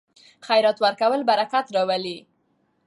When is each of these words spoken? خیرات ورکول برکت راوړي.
خیرات 0.47 0.77
ورکول 0.83 1.21
برکت 1.29 1.65
راوړي. 1.75 2.17